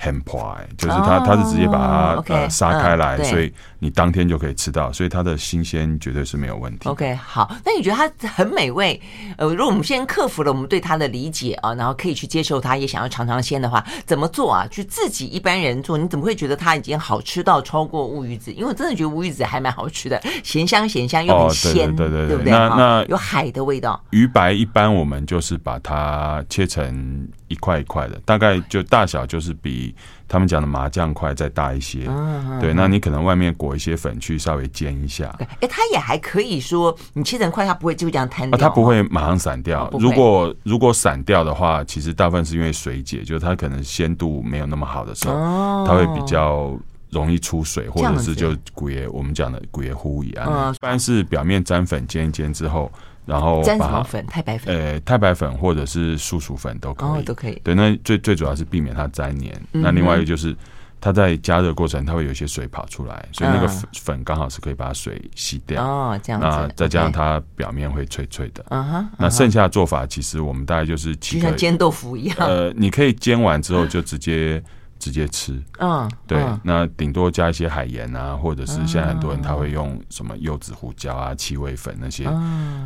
[0.00, 6.88] 很破，就是它，它是直接把它呃杀开来，所以你当天就可以吃到，所以它的新鲜绝对是没有问题。
[6.88, 9.00] OK，好，那你觉得它很美味？
[9.36, 14.66] 呃，如果我们先克服了我们对它的理解啊，然后可以去接受它，也想要尝尝鲜的话，怎么做啊？
[14.68, 18.52] 就自己一般人做，你怎么会觉得它已经好吃到超过乌鱼子？
[18.52, 22.50] 因为我真的觉得乌鱼子还蛮好吃的，咸香咸香又很鲜，对对对，对不对？
[22.50, 24.02] 那那有海的味道。
[24.10, 29.94] 鱼白一般我们就是把它切成一块一块的，大概就大小就是比。
[30.28, 35.34] 他们讲的麻酱块再大一些，嗯、对，那你可能外面裹一些粉去稍微煎一下。
[35.60, 39.86] 哎，它也还可以说，你切成块，它不会就这样摊掉，它不会马上散掉。
[39.86, 46.78] 哦、如果如果散掉的话，其实大部分是因为水解，就是它可能鲜度没有那么好的时候，哦、它会比较
[47.10, 50.46] 容易出水，或者是就古爷我们讲的古爷糊一样。
[50.46, 52.92] 嗯、一般是表面沾粉煎一煎之后。
[53.28, 54.24] 然后沾什么粉？
[54.26, 54.74] 太白粉？
[54.74, 57.60] 呃，太白粉或者是树薯粉都可以，哦、都可以。
[57.62, 59.54] 对，那最最主要是避免它粘黏。
[59.72, 60.56] 嗯、那另外一个就是
[60.98, 65.84] 它在加热过程，它会有一些水跑出来，所以那个粉粉刚好是可以把水吸掉。
[65.84, 66.46] 哦，这样子。
[66.46, 68.64] 那再加上它表面会脆脆的。
[68.70, 69.08] 嗯哼。
[69.18, 72.36] 那剩下的做法其实我们大概就是就像煎豆腐一样。
[72.40, 74.62] 呃，你可以煎完之后就直接。
[74.98, 82.24] 直接吃，嗯，对，那顶多加一些海盐啊，或者是现在很多人他会用什么柚子胡椒啊、七味粉那些，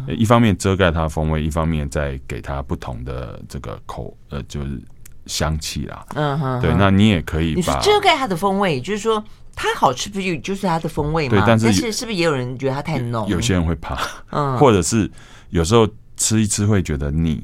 [0.06, 4.80] 一方面遮盖它的风味，一方面再给它不同的这个口，呃，就是
[5.26, 6.04] 香气啦。
[6.14, 9.22] 嗯哼，对，那你也可以遮盖它的风味，就是说
[9.54, 11.38] 它好吃不就就是它的风味嘛？
[11.38, 13.26] 对，但是是不是也有人觉得它太浓？
[13.28, 13.98] 有些人会怕，
[14.30, 15.10] 嗯，或者是
[15.50, 17.42] 有时候吃一吃会觉得腻。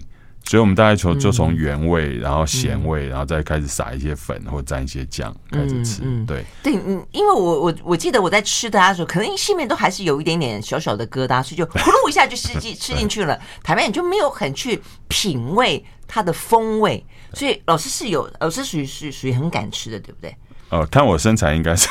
[0.49, 6.01] 所以我们大概从就从原味，然后咸味，然后再开始撒一些粉或沾一些酱开始吃。
[6.27, 13.39] 对对，嗯，因为我我我记得我在吃它的时候，可能心里面都还是有一点点小小的疙瘩，所以就 呼噜一下就吃进吃进去了。
[13.63, 20.35] 台湾人就没有很去品味它的风味，所以老师是有老师属于是属于很敢吃的，对不对？
[20.71, 21.87] 哦，看我身材应该是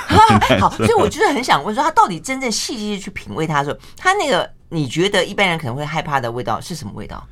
[0.60, 7.24] 好，所以我就是很想问说，他到底真正细细去品味它的时候，他那个你觉得一般人可能会害怕的味道是什么味道？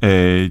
[0.00, 0.50] 呃。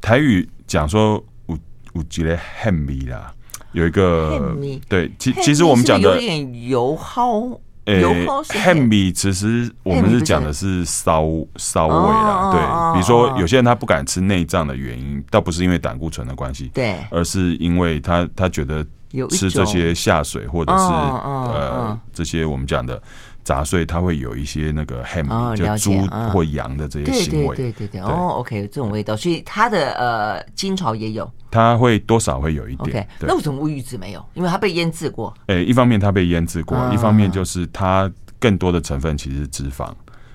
[0.00, 1.56] 台语讲说五
[1.94, 3.32] 五几类黑米啦，
[3.72, 4.56] 有一个
[4.88, 7.40] 对，其其实我们讲的有点油耗，
[7.84, 8.02] 呃，
[8.48, 11.24] 黑米其实我们是讲的是骚
[11.56, 18.84] 骚味啦，对，比如说有些人他不敢吃内脏的原因，倒不是因为胆固醇的关系，对，而是因为他他觉得
[19.30, 23.00] 吃这些下水或者是呃这些我们讲的。
[23.44, 33.06] 杂碎它会有一些那个 ham，、哦、就猪或羊的这些腥味，对对对对，哦，OK，这种味道，所以它的呃金朝也有，它会多少会有一点。
[33.20, 34.24] 那为什么乌鱼子没有？
[34.34, 35.32] 因为它被腌制过。
[35.46, 39.90] 诶，一方面它被腌制过，哦、一方面就是它更多的成分其实是脂肪。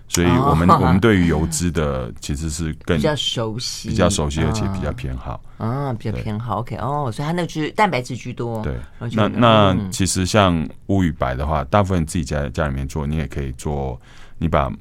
[0.07, 5.41] 所以我们我们对于油脂的 其实是更比较熟悉，比较熟悉，而且比较偏好。
[5.57, 6.59] 啊，比较偏好。
[6.59, 8.61] OK，哦，所以它那个就是蛋白质居多。
[8.63, 8.77] 对，
[9.13, 13.99] 那那其实像乌鱼白的话，大部分自己家家里面做，你也可以做，
[14.37, 14.71] 你把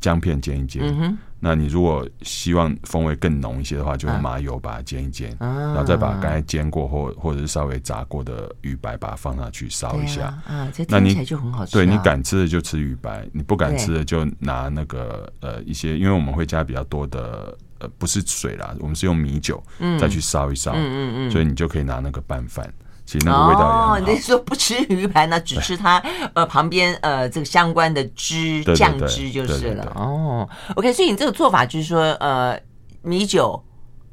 [0.00, 1.18] 姜片煎一煎。
[1.40, 10.36] 那你如果希望风味更浓一些的话，就用麻油把它煎一煎，然后再把刚才煎过或或者是稍微炸过的鱼白把它放上去烧一下。
[10.46, 11.72] 啊，这听起来就很好吃。
[11.72, 19.62] 对，你敢吃的就吃鱼白，你不敢吃的就拿那个呃一些，因为我们会加比较多的呃不是水啦，我们是用米酒
[20.00, 22.68] 再去烧一烧，嗯嗯嗯，所以你就可以拿那个拌饭。
[23.08, 25.96] 其实那个味道哦，你说不吃鱼排呢，只吃它
[26.34, 29.90] 呃旁边呃这个相关的汁酱汁就是了。
[29.94, 30.46] 哦。
[30.74, 32.60] OK，所以你这个做法就是说呃
[33.00, 33.64] 米酒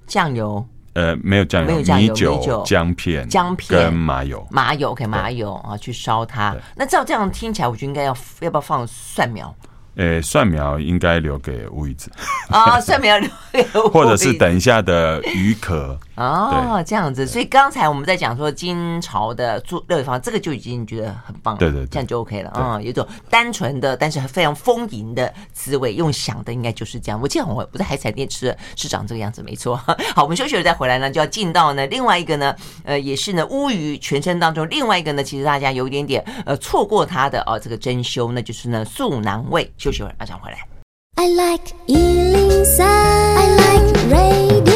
[0.07, 0.65] 酱油？
[0.93, 3.67] 呃没有酱油，没有酱油，米酒姜片姜片。
[3.77, 4.47] 跟麻油。
[4.49, 6.55] 麻油 OK 麻油啊去烧它。
[6.73, 9.53] 那照这样听起来，我觉得应该要要不要放蒜苗？
[9.95, 12.11] 诶，蒜苗应该留给乌鱼子
[12.49, 13.35] 啊，蒜苗留给
[13.91, 17.25] 或者是等一下的鱼壳哦，这样子。
[17.27, 22.79] 所以刚才我们在讲说金朝的做料理方，这个就已经觉得很棒了，对对，这样就 OK 了啊。
[22.81, 27.19] 有一种单纯的，但是非常丰盈的滋味，用想的应该就是这样。
[27.21, 29.75] 我记得我我在海产店吃的是长这个样子，没错。
[30.15, 39.71] 好，我们休息了再回来呢，就要进到呢另外一个呢，呃，也是呢乌鱼全身当中另外一个呢，其实大家有一点点呃错过它的哦，这个珍馐，那就是呢素囊味。
[39.77, 40.74] 休息会儿，马上回来。
[41.17, 44.74] I like 103, I like radio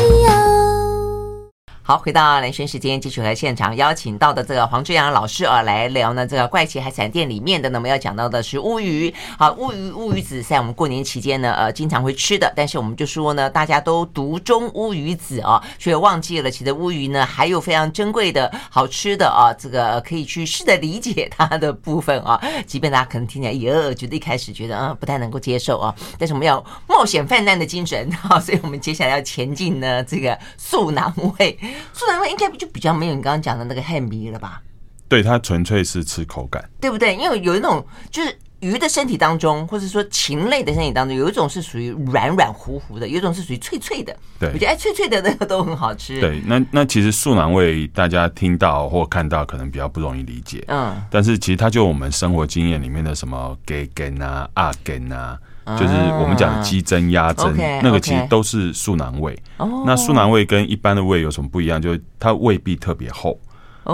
[1.89, 6.27] 好，回到兰萱时间，继续和现场邀请到的这个黄志扬老师啊来聊呢。
[6.27, 9.11] 这个怪奇海产店里面的呢，我们要讲到的是乌鱼。
[9.39, 12.53] 好，乌鱼乌鱼子在我们过年期间呢，呃，经常会吃的。
[12.55, 22.39] 但是我们就说呢，大家都独钟乌鱼子啊，却忘记了其实乌鱼呢还有非常珍贵的好吃的 啊，这个可以去试着理解它的部分啊。
[22.67, 31.57] 即便大家可能听起来也觉得一开始觉得啊不太能够接受啊，但是我们要冒险犯难的精神啊，所以我们接下来要前进呢这个素囊味。
[31.93, 34.61] 素囊味应该就比较没有你刚刚讲的那个黑米了吧？
[35.07, 37.15] 对，它纯粹是吃口感，对不对？
[37.15, 44.15] 因为有一种就是鱼的身体当中，或者说禽类的身体当中，有一种是属于软软糊糊的，有一种是属于脆脆的。
[44.39, 46.19] 对，我觉得哎，脆脆的那个都很好吃。
[46.19, 55.39] 对，那那其实素囊味大家听到或看到可能比较不容易理解，嗯，但是其实它就我们生活经验里面的什么给根啊、鸭根啊。
[55.77, 57.51] 就是我们讲的鸡胗、鸭胗，
[57.83, 59.37] 那个其实都是素囊味。
[59.85, 61.81] 那素囊味跟一般的胃有什么不一样？
[61.81, 63.39] 就是它胃壁特别厚。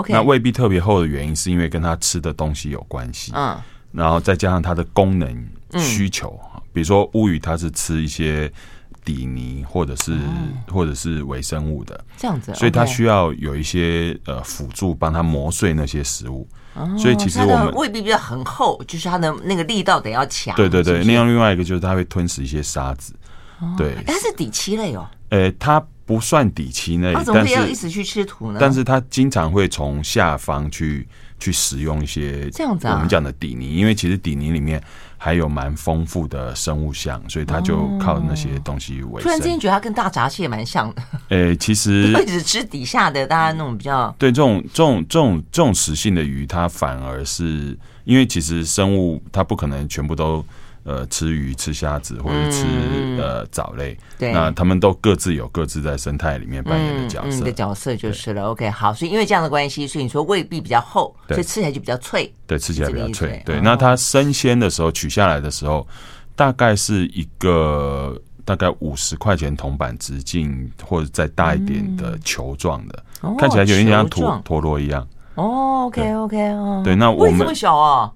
[0.08, 3.32] 那胃壁特别厚的原因是因为跟它吃的东西有关系。
[3.34, 3.56] 嗯。
[3.92, 6.38] 然后再加上它的功能需求，
[6.72, 8.52] 比如说乌鱼，它是吃一些
[9.04, 10.18] 底泥或者是
[10.68, 12.52] 或者是微生物的，这样子。
[12.54, 16.46] 所以它需要有一些呃辅助帮它磨碎那些食物。
[16.98, 20.54] 所以其实我们未必比较很厚，就是它的那个力道得要强。
[20.56, 23.14] 对对对，另外另外一个就是它会吞食一些沙子。
[23.76, 25.08] 对，它是底栖类哦。
[25.30, 28.58] 呃，它不算底栖类，怎么会要一直去吃土呢？
[28.60, 31.08] 但是它经常会从下方去
[31.38, 34.82] 去使用一些这样子啊，我们讲的底泥，因为其实底泥里面。
[35.18, 39.22] 还有蛮丰富的生物相，所以它就靠那些东西为生。
[39.22, 41.02] 突然之间觉得它跟大闸蟹蛮像的。
[41.30, 50.44] 诶，其实 只吃底下的，大家那种比较对这种这种这种这种食性的鱼，它反而是因为其实生物它不可能全部都。
[50.86, 52.64] 呃，吃鱼、吃虾子或者吃
[53.20, 57.44] 呃藻类，对，那他们都各自有各自在生态里面扮演的角色。
[57.44, 58.50] 的角色就是了。
[58.50, 62.32] OK，好，所以因为这样的关系，所以你说胃壁比较厚，所以吃起来就比较脆。
[62.46, 63.42] 对，吃起来比较脆。
[63.44, 65.84] 对，那它生鲜的时候取下来的时候，
[66.36, 75.04] 大概是一个大概五十块钱铜板直径或者再大一点的球状的，嗯、看起来有点像陀陀螺一样。
[75.34, 78.12] 哦，OK OK 哦，对，那我们这么小啊？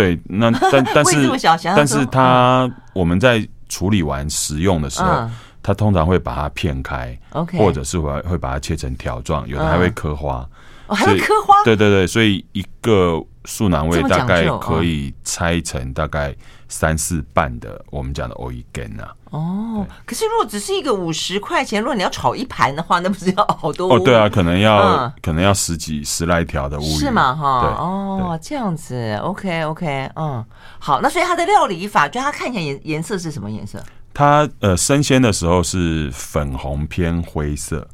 [0.00, 1.30] 对，那 但但是
[1.76, 5.30] 但是它我们在处理完食用的时候，嗯、
[5.62, 10.40] 它通常会把它片开，OK，或者是会会把它切成条状，有的还会刻花。
[10.40, 10.56] 嗯
[10.90, 11.54] 哦、还会刻花？
[11.64, 16.34] 对对对，所以一个素囊味大概可以拆成大概
[16.70, 19.14] 三四瓣的，我们讲的欧一根啊。
[19.30, 23.94] 哦，可是如果只是一个五十块钱，如果你要炒一盘的话，那不是要好多？
[23.94, 27.34] 哦，对啊，可能要、嗯、可能要十几十来条的乌鱼，是吗？
[27.34, 30.42] 哈，对哦，这样子，OK OK，嗯，
[30.78, 33.78] 好，那所以它的料理法，就它看起来颜颜色是什么颜色？
[34.14, 37.86] 它呃生鲜的时候是粉红偏灰色。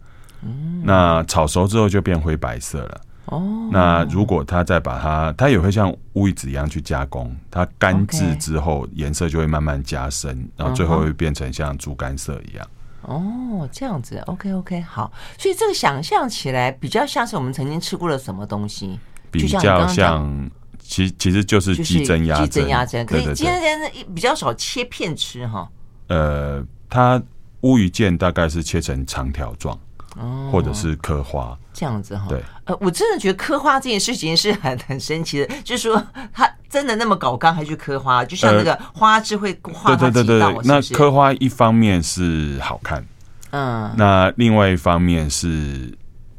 [0.85, 3.01] 那炒熟之后就变灰白色了。
[3.27, 12.67] 哦，那如果它再把它，它也会像乌鱼子一样去加工，它干制之后颜色就会慢慢加深，然后最后会变成像猪肝色一样。
[13.03, 15.12] 哦，这样子，OK OK，好。
[15.39, 18.99] 所以这个想象起来比较像是我们曾经吃过的什么东西？
[19.31, 25.69] 比较像，其其实就是鸡胗鸭胗鸭胗，可是鸡胗鸭胗比较少切片吃哈。
[26.09, 27.21] 呃，它
[27.62, 29.77] 乌鱼腱大概是切成长条状。
[30.18, 31.57] 哦，或者是刻花。
[31.79, 36.02] 这样子哈，对，呃，我真的觉得刻花这件事情是很 很神奇的，就是说
[36.33, 43.05] 它真的那么搞刚还去刻花，就像那个花枝会画它几道，对对对对，那刻花一方面是好看，
[43.50, 45.94] 嗯，那另外一方面是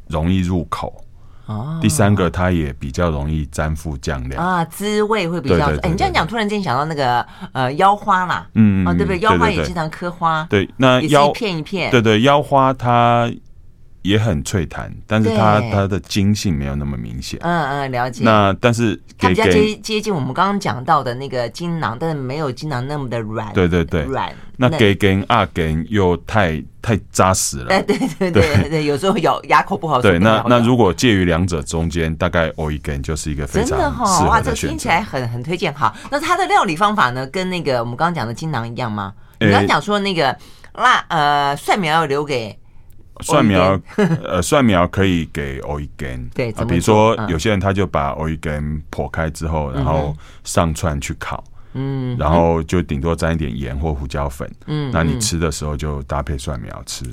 [0.08, 1.04] 容易入口，
[1.46, 4.42] 哦，第三个它也比较容易沾附酱料。
[4.42, 5.66] 啊，滋味会比较。
[5.82, 9.20] 哎，你这样讲，突然间想到那个呃腰花啦，嗯，哦，对不对？
[9.20, 13.30] 腰花也经常刻花，对，那腰一片一片，对对，腰花它。
[14.08, 17.38] 也很脆弹，但是它它的筋性没有那么明显。
[17.42, 18.24] 嗯嗯，了解。
[18.24, 23.52] 那但是它比较接接近我们刚刚讲到的那个筋囊，但是没有筋囊那么的软。
[23.52, 24.34] 对对对，软。
[24.56, 27.66] 那给根二根又太太扎实了。
[27.74, 30.00] 哎，对对对对，有时候咬牙口不好。
[30.00, 35.72] 对，那那如果介于两者中间，大概欧一根就是一个非常适合的哇，这听起来很很推荐。
[35.74, 39.12] 哈，那它的料理方法呢，跟那个我们刚刚讲的筋囊一样吗？
[39.38, 40.36] 你刚刚讲说那个
[40.74, 42.58] 辣呃蒜苗要留给。
[43.20, 43.80] 蒜苗，
[44.24, 51.42] 呃，蒜苗可以给欧一根，对，比如说有些人他就把欧一根剖开之后，然后上串去烤，
[51.74, 57.04] 嗯，然后就顶多沾一点盐或胡椒粉，嗯，那你吃的时候就搭配蒜苗吃。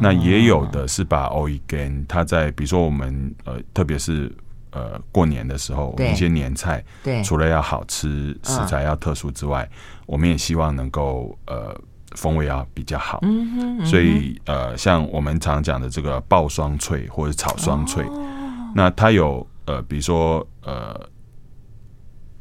[0.00, 4.30] 那也有的是把欧一根，它在比如说我们呃，特别是
[4.72, 9.68] 呃过年的时候，我们一些年菜，对，除了要好吃，食材要特殊之外，
[10.06, 11.74] 我们也希望能够呃。
[12.14, 20.98] 风味要比较好，嗯哼嗯哼，所以呃，像我们常讲的这个爆双脆或者炒双脆，哦、那它有呃，比如说呃，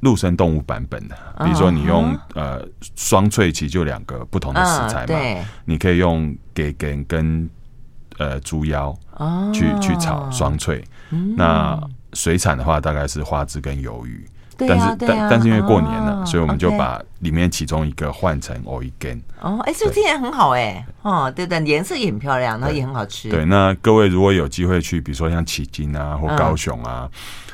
[0.01, 7.49] 陆生动物版本的，比如说你用、哦、呃双脆，其实就两个不同的食材嘛，你可以用给根跟
[8.17, 8.93] 呃猪腰
[9.53, 11.79] 去、哦、去炒双脆，嗯、那
[12.13, 14.25] 水产的话大概是花枝跟鱿鱼。
[14.57, 19.21] 但是但但是因为过年了，所以我们就把里面其中一个换成 o i g a n。
[19.41, 20.85] 哦，哎，这个听起来很好哎。
[21.01, 23.29] 哦，对对，颜色也很漂亮，然后也很好吃。
[23.29, 27.09] 对，那各位如果有机会去，比如说像旗津啊或高雄啊，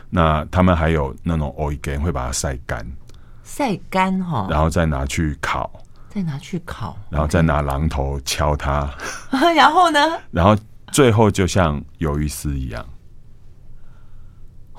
[0.09, 2.85] 那他们还有那种 o i g a n 会把它晒干，
[3.43, 5.71] 晒干哈，然后再拿去烤，
[6.09, 8.89] 再拿去烤，然后再拿榔头敲它，
[9.55, 9.99] 然后呢？
[10.31, 10.55] 然后
[10.91, 12.85] 最后就像鱿鱼丝一样。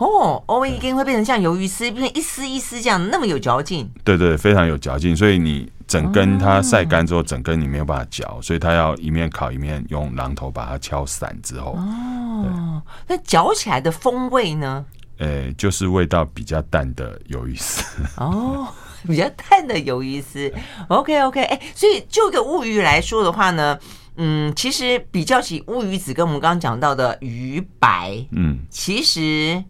[0.00, 3.86] 哦，欧一根会变成像鱿鱼丝，变成一丝一丝这样，那么有嚼劲。
[4.02, 5.14] 对对，非常有嚼劲。
[5.14, 11.72] 所以你整根它晒干之后，整根你没有办法嚼，所以它要一面烤一面用榔头把它敲散之后。
[11.72, 14.82] 哦，那嚼起来的风味呢？
[15.18, 17.84] 诶，就是味道比较淡的鱿鱼丝。
[18.16, 18.66] 哦，
[19.06, 20.50] 比较淡的鱿鱼丝。
[20.88, 23.78] OK OK，哎，所以就个乌鱼来说的话呢，
[24.16, 29.62] 嗯，其实比较起乌鱼子跟我们刚刚讲到的鱼白，嗯，其实。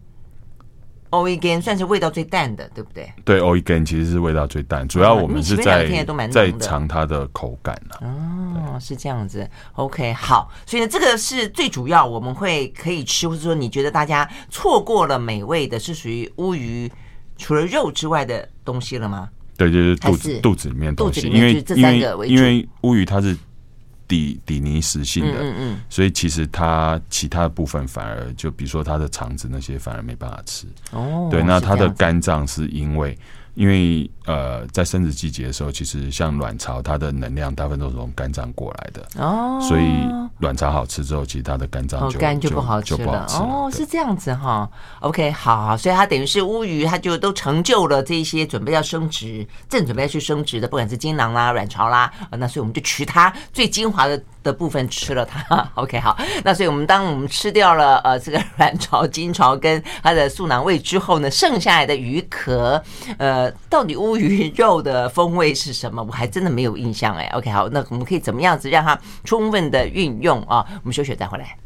[1.11, 3.09] 欧一根算是味道最淡的，对不对？
[3.23, 5.87] 对，欧一根其实是味道最淡，主要我们是在
[6.29, 7.95] 在尝它的口感呢。
[8.01, 9.47] 哦，是这样子。
[9.73, 16.91] OK，好，所以呢，这个是最主要我们会可以吃，或者说你觉得大家错过了美味的，是属于乌鱼
[17.37, 19.29] 除了肉之外的东西了吗？
[19.57, 23.37] 对，就是肚子肚子里面东西，因为因为因为乌鱼它是。
[24.11, 30.67] 底底泥石性的，嗯嗯，所以其实它其他的部分反而就比如说它的肠子那些反而没办法吃。
[30.91, 33.17] 哦，对，那它的肝脏是因为
[33.55, 40.05] 因为呃，在生殖季节的时候，其实像卵巢，它的能量大部分都是从肝脏过来的哦，所以
[40.39, 44.69] 卵巢好吃之后，其实它的肝脏就肝就不好吃了哦，是这样子哈。
[44.99, 55.67] OK，好，好，所以它等于是乌鱼，它就都成就了这些准备要生殖、正准备要去生殖的，不管是精囊啦、卵巢啦，那所以我们就取它最精华的的部分吃了它。
[55.75, 62.81] OK，好，那所以我们当我们吃掉了呃这个卵巢、精巢跟它的素囊胃之后呢，剩下来的鱼壳，
[63.17, 66.03] 呃，到底乌鱼肉的风味是什么？
[66.03, 67.29] 我还真的没有印象哎。
[67.33, 70.65] OK，好，那我们可以怎么样子让它充分的运用啊？
[70.83, 71.57] 我们休息再回来。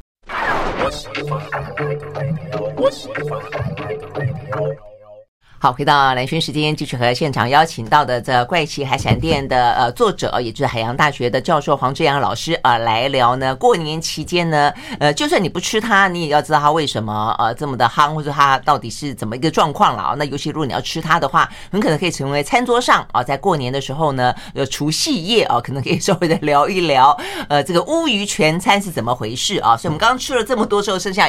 [5.65, 13.55] 好，回到兰萱时间，继续和现场邀请到的这怪奇海产店的呃作者，也就是海洋大学的教授黄志阳老师啊、来聊呢。
[13.55, 20.15] 过年期间呢，呃，就算你不吃它，你也要知道它为什么呃这么的夯，或者它到底是怎么一个状况了啊。
[20.19, 27.17] 那尤其如果你要吃它的话，很可能可以成为餐桌上啊，在过年的时候呢，呃，除夕夜啊，可能可以稍微的聊一聊，
[27.49, 29.75] 呃，这个乌鱼全餐是怎么回事啊。
[29.75, 31.27] 所以我们刚刚吃了这么多之后，剩下。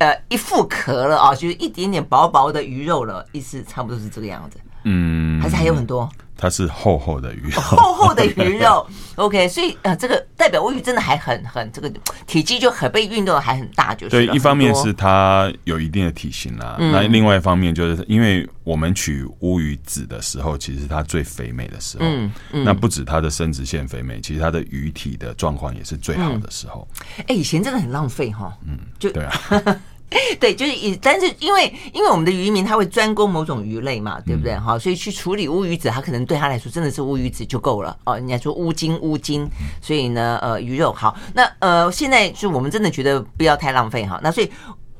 [0.00, 4.58] 呃，一副壳了啊，就是一点点薄薄的鱼肉了，意思差不多是这个样子。
[4.84, 6.08] 嗯，还是还有很多。
[6.38, 8.86] 它是厚厚的鱼肉，厚厚的鱼肉。
[9.16, 11.92] OK，所以呃，这个代表乌鱼真的还很很这个
[12.26, 14.26] 体积就很被运动的还很大，就是对。
[14.34, 22.06] 一方面是它有一定的体型啦，嗯、那另外一方面就是因为我们取乌鱼子的时候，其实它最肥美的时候。
[22.06, 22.64] 嗯嗯。
[22.64, 26.88] 那不止它的生殖腺肥美，其实它的鱼体的状况也是最好的时候。
[27.18, 28.56] 哎、嗯欸，以前真的很浪费哈。
[28.66, 29.32] 嗯，就对啊。
[30.40, 34.56] 对，就是以，但是因为因为我们的渔民他会专攻某种鱼类嘛，对不对？
[34.56, 38.16] 哈、嗯，所以去处理乌鱼子，他可能对他来说真的是乌鱼子就够了哦。
[38.16, 39.48] 人家说乌金乌金，
[39.80, 41.16] 所以呢，呃，鱼肉好。
[41.32, 44.18] 那呃，现在就我们真的觉得不要太浪费哈。
[44.22, 44.50] 那所以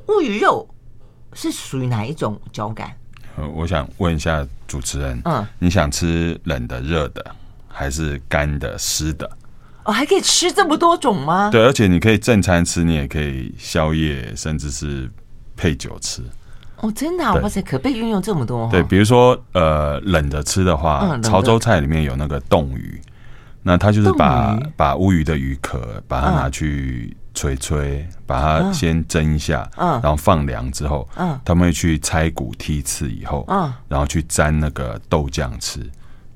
[0.07, 0.69] 乌鱼肉
[1.33, 2.93] 是属于哪一种嚼感？
[3.37, 7.35] 呃，我想问一下主持人，嗯，你想吃冷的、热的，
[7.67, 9.29] 还是干的、湿的？
[9.85, 11.51] 哦，还可以吃这么多种吗？
[11.51, 15.11] 对，而且你可以正餐吃，你也可以宵夜，甚至是
[15.57, 16.23] 配酒吃。
[16.77, 18.69] 哦，真的、啊，哇塞，可被运用这么多、哦。
[18.71, 23.01] 对，比如说呃，冷着吃的话，嗯、潮州菜里面有那个冻鱼，
[23.63, 35.81] 那它就是把把乌鱼的鱼壳，把它拿去吹吹，嗯、把它先蒸一下，嗯，然后放凉之后，嗯，他们会去拆骨剔刺以后，嗯，然后去沾那个豆酱吃。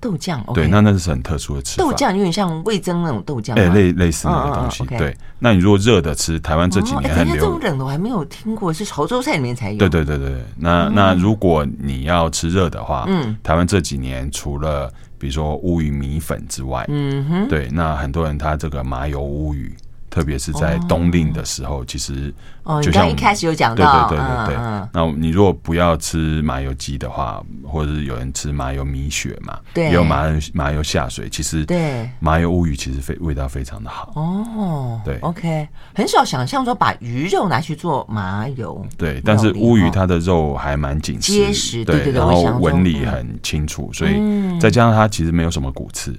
[0.04, 1.82] 豆酱，对，那那是很特殊的吃法。
[1.82, 4.84] 豆酱有点像味增那种豆酱，哎，类类似那个东西。
[4.98, 7.40] 对，那你如果热的吃，台湾这几年很流行。
[7.40, 9.78] 这种冷的我还没有听过，是潮州菜里面才有。
[9.78, 19.74] 对对对对，那那如果你要吃热的话，嗯，台湾这几年除了比如说乌鱼米粉之外，嗯哼，对，那很多人他这个麻油乌鱼。
[20.14, 22.32] 特别是在冬令的时候，其实
[22.80, 24.88] 就像一开始有讲到，对对对对对。
[24.92, 32.08] 那你如果不要吃麻油鸡的话，或者是有人吃麻油米血嘛，也有麻油麻油下水，其实对。
[32.20, 34.12] 麻油乌鱼其实非味道非常的好。
[34.14, 35.00] 哦。
[35.04, 44.12] 对，OK，很少想象说把鱼肉拿去做麻油，对，但是乌鱼它的肉还蛮紧实、结实，对，然后纹理很清楚，所以
[44.60, 46.16] 再加上它其实没有什么骨刺。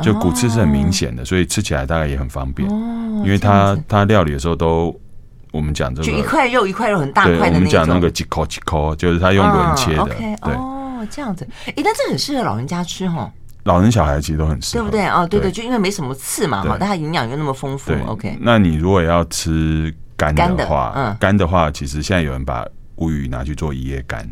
[0.00, 2.70] 就骨刺是很明显的，所以吃起来大概也很方便。
[3.24, 4.98] 因为它它料理的时候都
[5.50, 7.54] 我们讲这个，就一块肉一块肉很大块的那种。
[7.56, 10.04] 我们讲那个几口几口，就是它用轮切的。
[10.04, 13.30] 对，哦，这样子，哎，那这很适合老人家吃哈。
[13.64, 15.06] 老人小孩其实都很适合，对不对？
[15.06, 17.92] 哦，对对，就因为没什么刺嘛，哈，但它营养又那么丰富。
[18.06, 22.66] OK，那你如果要吃干的话，嗯，干的话，其实现在有人把
[22.96, 24.28] 乌鱼拿去做一夜干。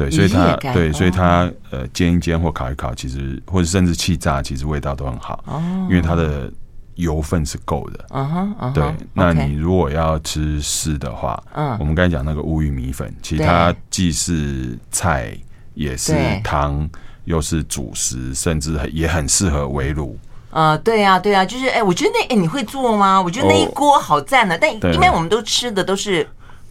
[0.00, 5.44] 对，所以它对，所以它呃煎一煎或烤一烤，其实或者甚至气炸，其实味道都很好。
[5.46, 6.50] 哦，因为它的
[6.94, 8.04] 油分是够的。
[8.08, 8.24] 啊
[8.58, 8.82] 哈，对。
[9.12, 15.36] 那你如果要吃湿的话，嗯，我们刚才讲那个乌鱼米粉，其实它既是菜，
[15.74, 16.88] 也是汤，
[17.24, 20.18] 又是主食，甚至也很适合围炉。
[20.50, 23.20] 啊，对呀，对呀，就是哎，我觉得那哎，你会做吗？
[23.20, 24.56] 我觉得那一锅好赞呢。
[24.58, 26.26] 但一般我们都吃的都是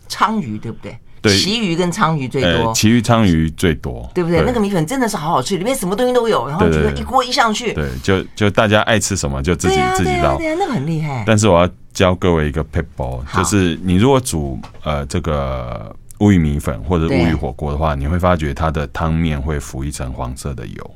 [0.09, 0.97] 鲳鱼，对不对？
[1.21, 4.41] 对，旗鱼跟鲳鱼最多，旗鱼、鲳鱼最多，对不对？
[4.45, 11.23] 那个米粉真的是好好吃，里面什么东西都有，然后觉得一锅一上去，对，就就大家爱吃什么就自己自己捞，对啊，那个很厉害。
[11.25, 20.91] 但是我要教各位一个 p e b l e，就是你如果煮呃这个乌鱼米粉或者乌鱼火锅的话，你会发觉它的汤面会浮一层黄色的油。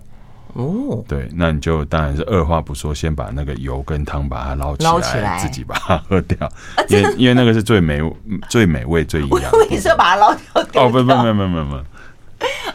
[0.54, 6.38] 哦，对，那你就当然是二话不说，先把那个油跟汤把它捞起来，捞起来，自己把它喝掉，
[6.89, 7.99] 因为因为那个是最美
[8.49, 9.51] 最美味最营养。
[9.51, 10.34] 我以为你说把它捞
[10.72, 10.86] 掉。
[10.86, 11.84] 哦，不不不不不不，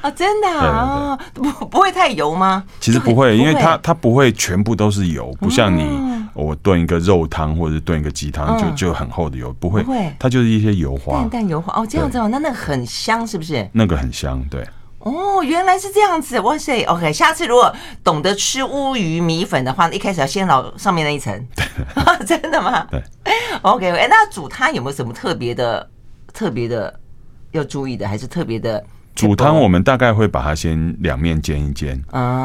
[0.01, 2.65] 啊，真的啊，不不会太油吗？
[2.81, 5.87] 其实不会，因为它它不会全部都是油，不像你
[6.35, 9.85] 我炖一个肉汤或者炖一个鸡汤就就很厚的油，不会，
[10.19, 11.81] 它就是一些油花，淡淡油花。
[11.81, 13.69] 哦，这样子哦，那那个很香是不是？
[13.73, 14.67] 那个很香，对。
[15.09, 21.47] 哦，原来是这样子，哇塞，OK，下次如果懂得吃乌鱼米粉的话，一开始要先捞上面那一层，
[22.27, 22.87] 真的吗？
[22.91, 23.03] 对
[23.63, 25.89] ，OK，哎，那煮汤有没有什么特别的、
[26.33, 26.99] 特别的
[27.53, 28.85] 要注意的，还是特别的？
[29.15, 32.01] 煮汤我们大概会把它先两面煎一煎，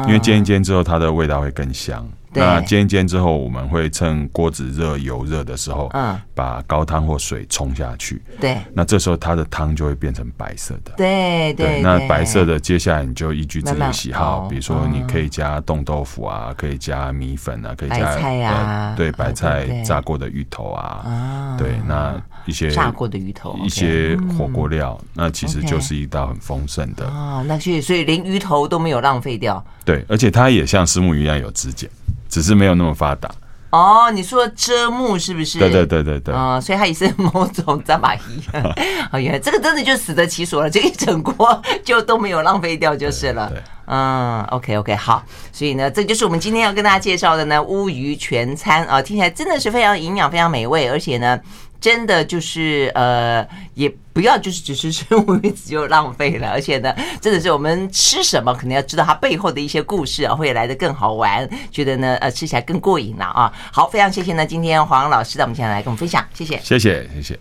[0.08, 2.04] 因为煎一煎之后它的味道会更香。
[2.34, 8.22] 那煎一煎之后，我们会趁锅子热、油热的时候，嗯，把高汤或水冲下去。
[8.40, 10.92] 对，那这时候它的汤就会变成白色的。
[10.96, 27.42] 对对，那白色的接下来你就依据自己的喜好，比如说你可以加冻豆腐啊，可以加米粉啊，可以加菜啊，对，白菜炸过的芋头啊，对，那一些炸过的芋头，一些火锅料，那其实就是一道很丰盛的啊。
[27.46, 29.64] 那所以所以连鱼头都没有浪费掉。
[29.84, 31.86] 对，而且它也像石目鱼一样有指甲。
[32.28, 33.30] 只是没有那么发达
[33.70, 34.10] 哦。
[34.10, 35.58] 你说遮目是不是？
[35.58, 36.34] 对对对对对。
[36.34, 38.20] 啊、哦，所以它也是某种扎马伊。
[39.12, 43.48] 哦，原来这个真的就死得其所了，这一整锅就都没有浪费掉就是了。
[43.48, 45.24] 对，对，对，嗯，OK OK，好。
[45.52, 51.38] 所以呢，这就是我们今天要跟大家介绍的呢乌鱼全餐啊，听起来真的是非常营养、非常美味，而且呢。
[51.84, 63.52] 真的就是呃，也不要就是只是吃乌鱼子就浪费了，而且呢，真的是我们吃什么，肯定要知道它背后的一些故事啊，会来的更好玩，觉得呢，呃，吃起来更过瘾了啊。
[63.70, 67.38] 好，非常谢谢呢，今天黄老师到我们现在来跟我们分享，谢谢，谢谢，谢谢。